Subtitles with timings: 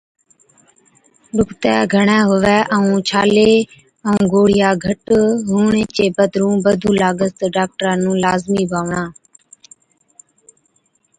[1.35, 3.51] ڏُکتَي گھڻَي هُوَي ائُون ڇالي
[4.05, 5.01] ائُون گوڙهِيا گھٽ
[5.49, 9.03] هُوچي چي بِدرُون بڌُون لاگس تہ ڊاڪٽرا نُون لازمِي بانوَڻا،